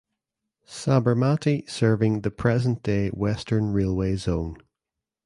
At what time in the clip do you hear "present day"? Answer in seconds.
2.31-3.09